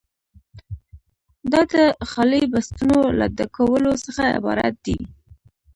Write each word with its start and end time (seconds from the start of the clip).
دا 1.51 1.61
د 1.71 1.73
خالي 2.09 2.43
بستونو 2.51 2.99
له 3.19 3.25
ډکولو 3.37 3.91
څخه 4.05 4.23
عبارت 4.37 4.73
دی. 4.85 4.99